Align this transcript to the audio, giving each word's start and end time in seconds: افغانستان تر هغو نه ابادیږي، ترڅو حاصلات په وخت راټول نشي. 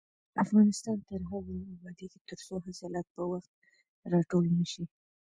افغانستان 0.43 0.97
تر 1.09 1.19
هغو 1.29 1.51
نه 1.61 1.67
ابادیږي، 1.77 2.19
ترڅو 2.29 2.53
حاصلات 2.65 3.07
په 3.15 3.23
وخت 3.31 3.51
راټول 4.13 4.45
نشي. 4.59 4.83